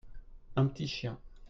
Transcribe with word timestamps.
un 0.55 0.65
petit 0.65 0.87
chien. 0.87 1.19